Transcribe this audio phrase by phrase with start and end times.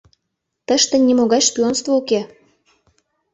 [0.67, 2.21] Тыште нимогай шпионство уке.